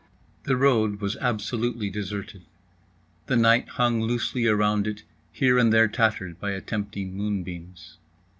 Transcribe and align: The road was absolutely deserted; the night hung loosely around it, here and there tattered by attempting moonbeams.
The 0.45 0.57
road 0.57 0.99
was 0.99 1.15
absolutely 1.17 1.87
deserted; 1.91 2.41
the 3.27 3.35
night 3.35 3.69
hung 3.69 4.01
loosely 4.01 4.47
around 4.47 4.87
it, 4.87 5.03
here 5.31 5.59
and 5.59 5.71
there 5.71 5.87
tattered 5.87 6.39
by 6.39 6.53
attempting 6.53 7.15
moonbeams. 7.15 7.97